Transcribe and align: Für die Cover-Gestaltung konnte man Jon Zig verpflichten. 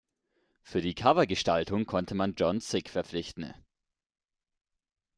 Für 0.63 0.81
die 0.81 0.95
Cover-Gestaltung 0.95 1.85
konnte 1.85 2.15
man 2.15 2.33
Jon 2.33 2.59
Zig 2.59 2.89
verpflichten. 2.89 3.53